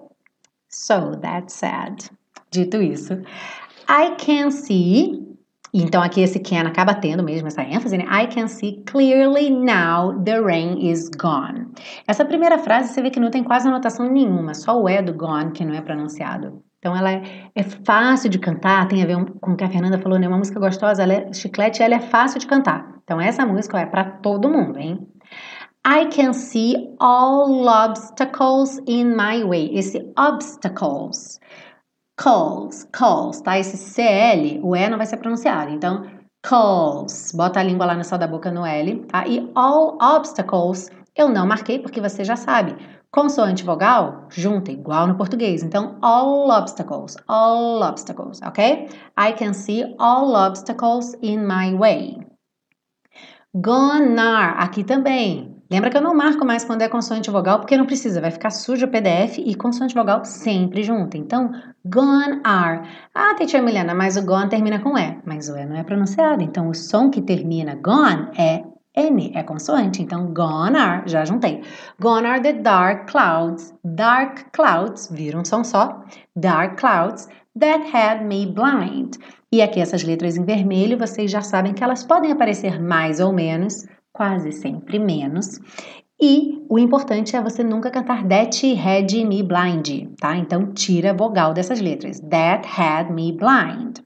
[0.68, 2.10] So that said,
[2.50, 3.14] dito isso,
[3.88, 5.31] I can see
[5.80, 8.04] então aqui esse can acaba tendo mesmo essa ênfase, né?
[8.04, 11.68] I can see clearly now the rain is gone.
[12.06, 15.14] Essa primeira frase você vê que não tem quase anotação nenhuma, só o é do
[15.14, 16.62] gone que não é pronunciado.
[16.78, 17.22] Então ela é,
[17.54, 20.28] é fácil de cantar, tem a ver com o que a Fernanda falou, né?
[20.28, 22.98] Uma música gostosa, ela é chiclete, ela é fácil de cantar.
[23.04, 25.06] Então essa música é para todo mundo, hein?
[25.86, 29.70] I can see all obstacles in my way.
[29.74, 31.40] Esse obstacles
[32.16, 33.58] calls, calls, tá?
[33.58, 35.70] Esse CL, o E não vai ser pronunciado.
[35.70, 36.06] Então,
[36.42, 39.26] calls, bota a língua lá no céu da boca no L, tá?
[39.26, 42.76] E all obstacles, eu não marquei porque você já sabe.
[43.10, 45.62] Consoante vogal, junta, igual no português.
[45.62, 48.88] Então, all obstacles, all obstacles, ok?
[49.18, 52.26] I can see all obstacles in my way.
[53.54, 55.51] Gonna, aqui também.
[55.72, 58.50] Lembra que eu não marco mais quando é consoante vogal, porque não precisa, vai ficar
[58.50, 61.16] sujo o PDF e consoante vogal sempre junto.
[61.16, 61.50] Então,
[61.82, 62.86] gone are.
[63.14, 66.42] Ah, teacher Milena, mas o gone termina com E, mas o E não é pronunciado.
[66.42, 68.62] Então, o som que termina gone é
[68.94, 70.02] N, é consoante.
[70.02, 71.62] Então, gone are, já juntei.
[71.98, 73.72] Gone are the dark clouds.
[73.82, 76.04] Dark clouds, viram um som só?
[76.36, 79.16] Dark clouds that had me blind.
[79.50, 83.32] E aqui essas letras em vermelho, vocês já sabem que elas podem aparecer mais ou
[83.32, 85.58] menos quase sempre menos.
[86.20, 90.36] E o importante é você nunca cantar that had me blind, tá?
[90.36, 92.20] Então tira a vogal dessas letras.
[92.20, 93.98] That had me blind.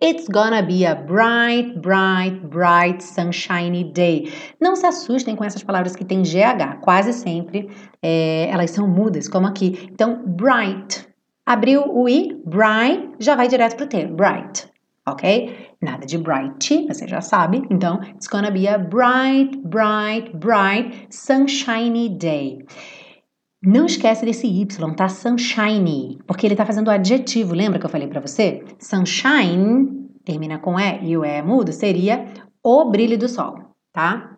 [0.00, 4.32] It's gonna be a bright, bright, bright, sunshiny day.
[4.60, 6.80] Não se assustem com essas palavras que têm GH.
[6.80, 7.68] Quase sempre
[8.00, 9.88] é, elas são mudas, como aqui.
[9.92, 11.06] Então, bright.
[11.44, 14.06] Abriu o I, bright, já vai direto pro T.
[14.06, 14.73] Bright
[15.06, 15.70] ok?
[15.82, 17.62] Nada de bright, você já sabe.
[17.70, 22.64] Então, it's gonna be a bright, bright, bright, sunshiny day.
[23.62, 25.08] Não esquece desse Y, tá?
[25.08, 27.54] Sunshiny, porque ele tá fazendo adjetivo.
[27.54, 28.62] Lembra que eu falei para você?
[28.78, 32.26] Sunshine termina com E e o E é mudo, seria
[32.62, 33.56] o brilho do sol,
[33.92, 34.36] tá?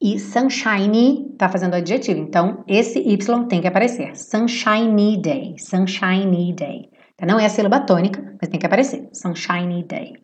[0.00, 4.16] E sunshiny tá fazendo adjetivo, então esse Y tem que aparecer.
[4.16, 6.91] Sunshiny day, sunshiny day.
[7.14, 9.08] Então, não é a sílaba tônica, mas tem que aparecer.
[9.12, 10.14] Sunshiny day.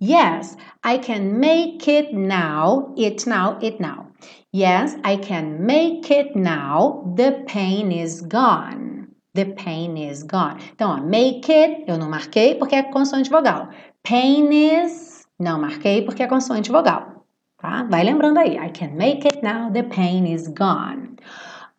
[0.00, 4.08] Yes, I can make it now, it now, it now.
[4.52, 9.08] Yes, I can make it now, the pain is gone.
[9.34, 10.56] The pain is gone.
[10.74, 13.68] Então, ó, make it, eu não marquei porque é consoante vogal.
[14.02, 17.24] Pain is, não marquei porque é consoante vogal.
[17.58, 17.84] Tá?
[17.84, 18.58] Vai lembrando aí.
[18.58, 21.11] I can make it now, the pain is gone.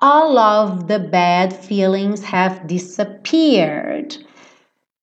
[0.05, 4.17] All of the bad feelings have disappeared.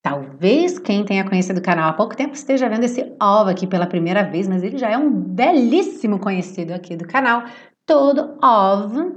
[0.02, 3.86] Talvez quem tenha conhecido o canal há pouco tempo esteja vendo esse all aqui pela
[3.86, 7.44] primeira vez, mas ele já é um belíssimo conhecido aqui do canal.
[7.86, 9.14] Todo of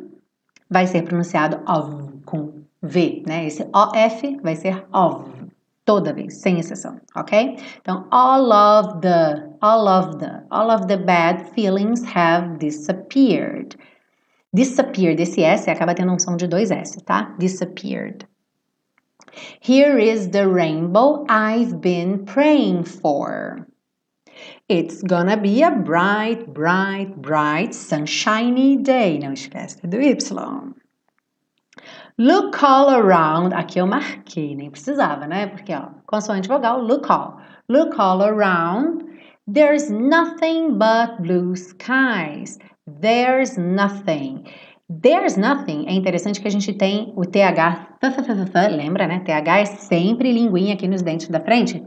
[0.70, 3.46] vai ser pronunciado of com V, né?
[3.46, 5.30] Esse OF vai ser of
[5.84, 7.58] toda vez, sem exceção, ok?
[7.82, 13.76] Então, all of the, all of the, all of the bad feelings have disappeared.
[14.54, 17.36] Disappeared, esse S acaba tendo um som de dois S, tá?
[17.40, 18.28] Disappeared.
[19.60, 23.68] Here is the rainbow I've been praying for.
[24.70, 29.20] It's gonna be a bright, bright, bright, sunshiny day.
[29.20, 30.74] Não esquece do Y.
[32.18, 33.54] Look all around.
[33.54, 35.48] Aqui eu marquei, nem precisava, né?
[35.48, 37.42] Porque, ó, consoante vogal, look all.
[37.68, 39.04] Look all around.
[39.48, 42.60] There's nothing but blue skies.
[42.88, 44.44] There's nothing.
[44.90, 45.86] There's nothing.
[45.88, 47.98] É interessante que a gente tem o TH,
[48.76, 49.20] lembra, né?
[49.20, 51.84] TH é sempre linguinha aqui nos dentes da frente.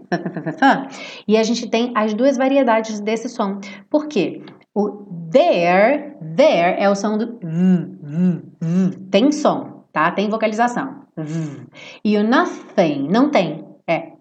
[1.28, 3.61] E a gente tem as duas variedades desse som.
[3.90, 4.42] Por quê?
[4.74, 7.38] O there, there é o som do
[9.11, 10.11] tem som tá?
[10.11, 11.06] Tem vocalização.
[12.04, 13.66] E o nothing não tem.
[13.87, 14.12] É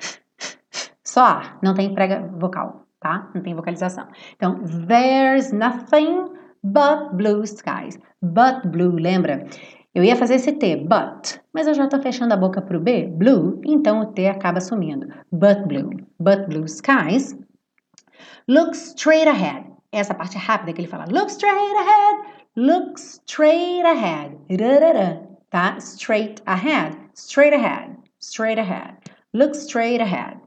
[1.04, 3.30] só ar, não tem prega vocal, tá?
[3.36, 4.08] Não tem vocalização.
[4.38, 6.30] Então, there's nothing
[6.66, 7.98] but blue skies.
[8.22, 9.46] But blue, lembra?
[9.94, 13.08] Eu ia fazer esse T, but, mas eu já tô fechando a boca pro B,
[13.08, 15.08] blue, então o T acaba sumindo.
[15.32, 15.90] But blue.
[16.20, 17.36] But blue skies.
[18.48, 19.66] Look straight ahead.
[19.92, 21.06] Essa parte rápida que ele fala.
[21.10, 22.36] Look straight ahead.
[22.58, 24.36] Look straight ahead
[25.56, 25.80] tá?
[25.80, 28.98] Straight ahead, straight ahead, straight ahead.
[29.34, 30.40] Look straight ahead.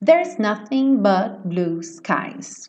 [0.00, 2.68] There's nothing but blue skies.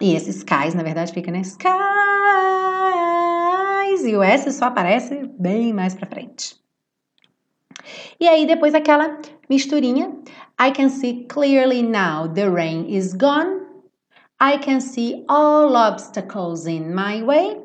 [0.00, 1.42] E esse skies, na verdade, fica, né?
[1.42, 1.72] Skies!
[4.04, 6.56] E o S só aparece bem mais pra frente.
[8.18, 10.16] E aí, depois aquela misturinha.
[10.60, 13.62] I can see clearly now the rain is gone.
[14.40, 17.60] I can see all obstacles in my way.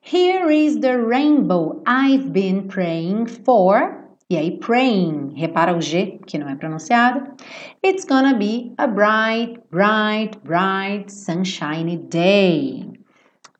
[0.00, 4.05] Here is the rainbow I've been praying for.
[4.28, 7.22] E aí, praying, repara o G, que não é pronunciado.
[7.84, 12.90] It's gonna be a bright, bright, bright, sunshiny day.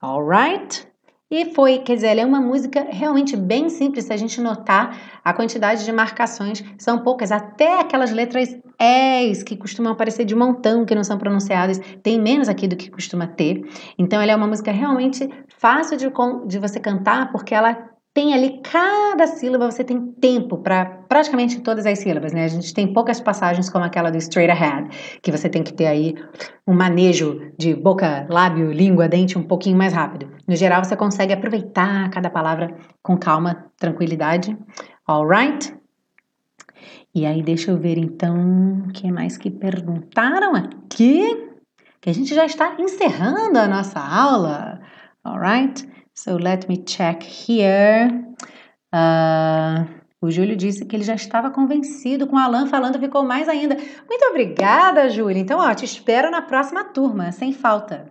[0.02, 0.88] Alright?
[1.30, 5.20] E foi, quer dizer, ela é uma música realmente bem simples, se a gente notar
[5.24, 10.84] a quantidade de marcações, são poucas, até aquelas letras S que costumam aparecer de montão,
[10.84, 13.62] que não são pronunciadas, tem menos aqui do que costuma ter.
[13.96, 16.08] Então, ela é uma música realmente fácil de,
[16.46, 21.84] de você cantar, porque ela tem ali cada sílaba, você tem tempo para praticamente todas
[21.84, 22.44] as sílabas, né?
[22.44, 24.88] A gente tem poucas passagens como aquela do straight ahead,
[25.20, 26.14] que você tem que ter aí
[26.66, 30.32] um manejo de boca, lábio, língua, dente um pouquinho mais rápido.
[30.48, 34.56] No geral, você consegue aproveitar cada palavra com calma, tranquilidade.
[35.06, 35.76] Alright?
[37.14, 41.50] E aí, deixa eu ver então o que mais que perguntaram aqui.
[42.00, 44.80] Que a gente já está encerrando a nossa aula.
[45.22, 45.86] Alright?
[46.18, 48.08] So let me check here.
[48.92, 49.86] Uh,
[50.20, 53.76] o Júlio disse que ele já estava convencido com o Alan falando, ficou mais ainda.
[53.76, 55.38] Muito obrigada, Júlio.
[55.38, 58.10] Então, ó, te espero na próxima turma, sem falta.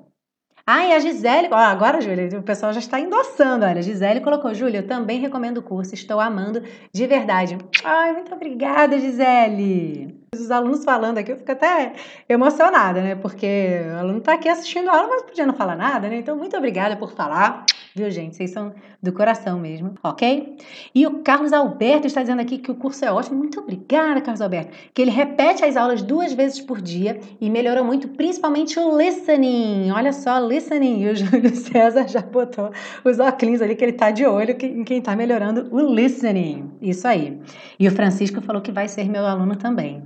[0.67, 3.65] Ah, e a Gisele, ó, agora, Júlia, o pessoal já está endossando.
[3.65, 6.61] Olha, a Gisele colocou, Júlia, eu também recomendo o curso, estou amando
[6.93, 7.57] de verdade.
[7.83, 10.14] Ai, muito obrigada, Gisele.
[10.39, 11.93] Os alunos falando aqui, eu fico até
[12.27, 13.15] emocionada, né?
[13.15, 16.17] Porque o aluno está aqui assistindo a aula, mas podia não falar nada, né?
[16.17, 17.65] Então, muito obrigada por falar.
[17.95, 18.35] Viu, gente?
[18.35, 20.57] Vocês são do coração mesmo, ok?
[20.93, 23.37] E o Carlos Alberto está dizendo aqui que o curso é ótimo.
[23.37, 24.75] Muito obrigada, Carlos Alberto.
[24.93, 29.91] Que ele repete as aulas duas vezes por dia e melhorou muito, principalmente o listening.
[29.91, 31.03] Olha só, listening.
[31.03, 32.69] E o Júlio César já botou
[33.05, 36.71] os óculos ali que ele tá de olho em quem tá melhorando o listening.
[36.81, 37.39] Isso aí.
[37.79, 40.03] E o Francisco falou que vai ser meu aluno também.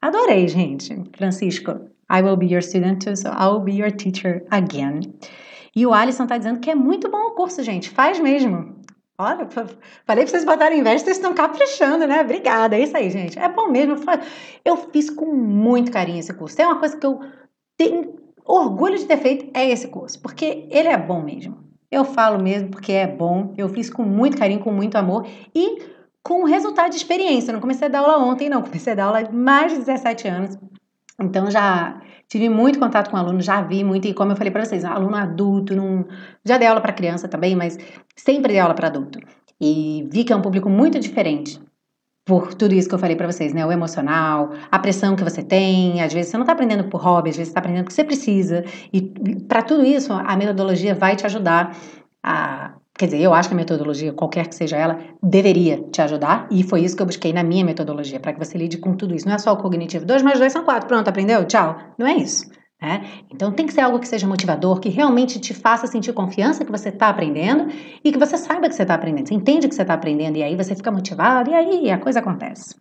[0.00, 0.94] Adorei, gente.
[1.16, 1.72] Francisco,
[2.10, 5.00] I will be your student too, so I will be your teacher again.
[5.74, 7.90] E o Alisson tá dizendo que é muito bom o curso, gente.
[7.90, 8.76] Faz mesmo.
[9.20, 9.76] Olha, falei
[10.06, 12.20] pra vocês botarem inveja, vocês estão caprichando, né?
[12.20, 13.36] Obrigada, é isso aí, gente.
[13.36, 13.96] É bom mesmo.
[14.64, 16.60] Eu fiz com muito carinho esse curso.
[16.62, 17.20] É uma coisa que eu
[17.76, 21.58] tenho orgulho de ter feito é esse curso, porque ele é bom mesmo.
[21.90, 25.82] Eu falo mesmo porque é bom, eu fiz com muito carinho, com muito amor e
[26.28, 27.50] com resultado de experiência.
[27.50, 29.78] Eu não comecei a dar aula ontem, não, comecei a dar aula há mais de
[29.78, 30.58] 17 anos.
[31.18, 34.62] Então já tive muito contato com aluno, já vi muito, e como eu falei para
[34.62, 36.06] vocês, aluno adulto, não...
[36.44, 37.78] já dei aula para criança também, mas
[38.14, 39.18] sempre dei aula para adulto.
[39.58, 41.58] E vi que é um público muito diferente
[42.26, 43.64] por tudo isso que eu falei para vocês, né?
[43.64, 47.30] O emocional, a pressão que você tem, às vezes você não está aprendendo por hobby,
[47.30, 48.66] às vezes você está aprendendo porque você precisa.
[48.92, 49.00] E
[49.48, 51.74] para tudo isso, a metodologia vai te ajudar
[52.22, 52.74] a.
[52.98, 56.64] Quer dizer, eu acho que a metodologia, qualquer que seja ela, deveria te ajudar, e
[56.64, 59.28] foi isso que eu busquei na minha metodologia, para que você lide com tudo isso.
[59.28, 61.44] Não é só o cognitivo 2 mais 2 são 4, pronto, aprendeu?
[61.44, 61.78] Tchau.
[61.96, 62.50] Não é isso.
[62.82, 63.08] Né?
[63.32, 66.72] Então tem que ser algo que seja motivador, que realmente te faça sentir confiança que
[66.72, 67.68] você está aprendendo
[68.02, 69.28] e que você saiba que você está aprendendo.
[69.28, 72.18] Você entende que você está aprendendo e aí você fica motivado e aí a coisa
[72.18, 72.74] acontece.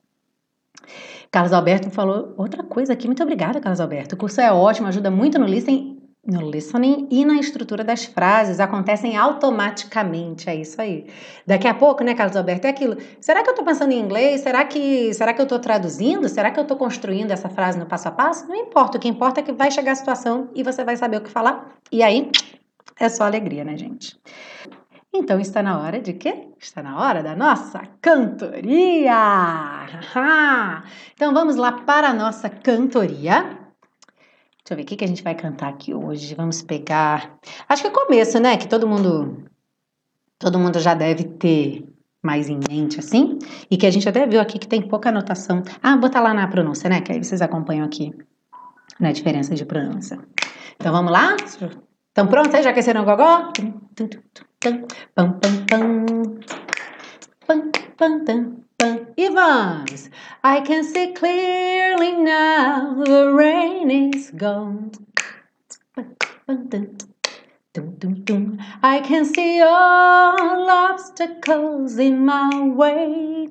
[1.31, 3.05] Carlos Alberto falou outra coisa aqui.
[3.05, 4.15] Muito obrigada, Carlos Alberto.
[4.15, 5.96] O curso é ótimo, ajuda muito no listening
[6.27, 11.07] no listening e na estrutura das frases acontecem automaticamente, é isso aí.
[11.45, 12.97] Daqui a pouco, né, Carlos Alberto, é aquilo.
[13.21, 14.41] Será que eu estou pensando em inglês?
[14.41, 16.27] Será que, será que eu estou traduzindo?
[16.27, 18.45] Será que eu estou construindo essa frase no passo a passo?
[18.47, 21.17] Não importa, o que importa é que vai chegar a situação e você vai saber
[21.17, 21.77] o que falar.
[21.89, 22.29] E aí,
[22.99, 24.19] é só alegria, né, gente?
[25.13, 26.49] Então está na hora de quê?
[26.59, 29.15] Está na hora da nossa cantoria!
[31.13, 33.66] Então vamos lá para a nossa cantoria.
[34.67, 36.35] Deixa eu ver o que, que a gente vai cantar aqui hoje.
[36.35, 37.39] Vamos pegar.
[37.69, 38.57] Acho que é começo, né?
[38.57, 39.45] Que todo mundo.
[40.37, 41.87] Todo mundo já deve ter
[42.21, 43.39] mais em mente, assim.
[43.71, 45.63] E que a gente até viu aqui que tem pouca anotação.
[45.81, 46.99] Ah, botar lá na pronúncia, né?
[46.99, 48.13] Que aí vocês acompanham aqui
[48.99, 50.19] na diferença de pronúncia.
[50.75, 51.37] Então vamos lá?
[51.37, 52.61] Estão prontos aí?
[52.61, 53.53] Já aqueceram o gogó?
[55.15, 56.05] Pam, pam, pam.
[57.47, 58.66] Pam, pam, pam.
[58.79, 60.11] Evans,
[60.43, 64.91] I can see clearly now the rain is gone.
[68.83, 73.49] I can see all obstacles in my way.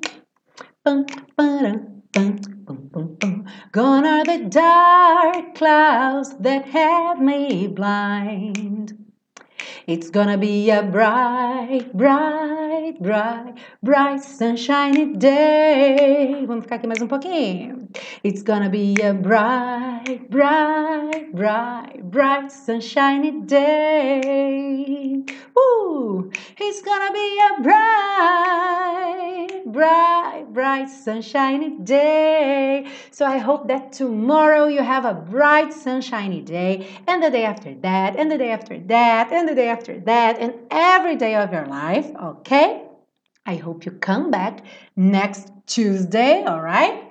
[3.71, 9.06] Gone are the dark clouds that had me blind.
[9.87, 16.45] It's gonna be a bright, bright, bright, bright, sunshiny day.
[16.45, 17.86] Vamos ficar aqui mais um pouquinho.
[18.23, 25.23] It's gonna be a bright, bright, bright, bright, sunshiny day.
[25.57, 32.87] Ooh, it's gonna be a bright, bright, bright, sunshiny day.
[33.11, 37.73] So I hope that tomorrow you have a bright, sunshiny day, and the day after
[37.75, 41.51] that, and the day after that, and the day after that, and every day of
[41.51, 42.83] your life, okay?
[43.45, 44.63] I hope you come back
[44.95, 47.06] next Tuesday, all right?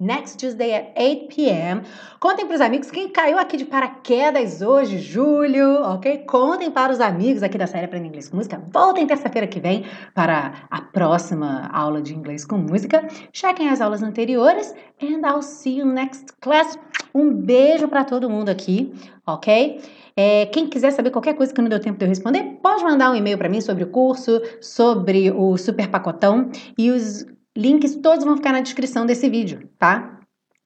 [0.00, 1.82] Next Tuesday at 8 p.m.
[2.20, 6.18] Contem para os amigos quem caiu aqui de paraquedas hoje, julho, ok?
[6.18, 8.62] Contem para os amigos aqui da série Aprenda Inglês com Música.
[8.72, 9.84] Voltem terça-feira que vem
[10.14, 13.08] para a próxima aula de inglês com música.
[13.32, 14.72] Chequem as aulas anteriores
[15.02, 16.78] and I'll see you next class.
[17.12, 18.94] Um beijo para todo mundo aqui,
[19.26, 19.80] ok?
[20.16, 23.10] É, quem quiser saber qualquer coisa que não deu tempo de eu responder, pode mandar
[23.10, 27.26] um e-mail para mim sobre o curso, sobre o super pacotão e os
[27.58, 30.20] Links todos vão ficar na descrição desse vídeo, tá?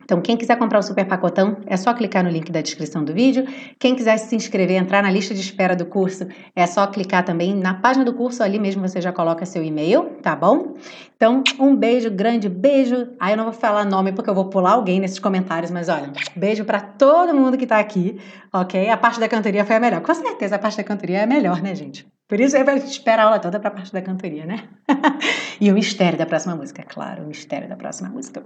[0.04, 3.14] Então, quem quiser comprar o super pacotão, é só clicar no link da descrição do
[3.14, 3.46] vídeo.
[3.78, 7.54] Quem quiser se inscrever, entrar na lista de espera do curso, é só clicar também
[7.56, 10.74] na página do curso, ali mesmo você já coloca seu e-mail, tá bom?
[11.16, 13.08] Então, um beijo, grande beijo.
[13.18, 16.12] Aí eu não vou falar nome porque eu vou pular alguém nesses comentários, mas olha,
[16.36, 18.20] beijo para todo mundo que tá aqui,
[18.52, 18.90] ok?
[18.90, 20.02] A parte da cantoria foi a melhor.
[20.02, 22.06] Com certeza a parte da cantoria é a melhor, né, gente?
[22.32, 24.66] Por isso a gente espera a aula toda para a parte da cantoria, né?
[25.60, 28.42] e o mistério da próxima música, claro, o mistério da próxima música.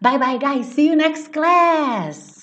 [0.00, 0.64] Bye bye, guys.
[0.68, 2.37] See you next class.